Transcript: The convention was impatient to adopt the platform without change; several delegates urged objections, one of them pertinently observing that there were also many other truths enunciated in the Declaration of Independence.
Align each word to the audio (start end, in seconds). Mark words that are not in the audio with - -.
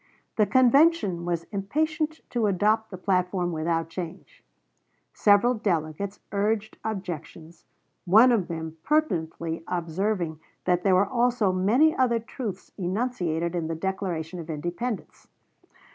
The 0.35 0.47
convention 0.47 1.25
was 1.25 1.43
impatient 1.51 2.21
to 2.31 2.47
adopt 2.47 2.89
the 2.89 2.97
platform 2.97 3.51
without 3.51 3.87
change; 3.87 4.43
several 5.13 5.53
delegates 5.53 6.21
urged 6.31 6.79
objections, 6.83 7.65
one 8.05 8.31
of 8.31 8.47
them 8.47 8.77
pertinently 8.81 9.63
observing 9.67 10.39
that 10.65 10.81
there 10.81 10.95
were 10.95 11.05
also 11.05 11.51
many 11.51 11.95
other 11.95 12.19
truths 12.19 12.71
enunciated 12.79 13.53
in 13.53 13.67
the 13.67 13.75
Declaration 13.75 14.39
of 14.39 14.49
Independence. 14.49 15.27